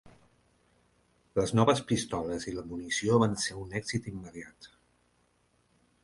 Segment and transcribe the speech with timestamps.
[1.39, 4.71] Les noves pistoles i la munició van ser un èxit immediat.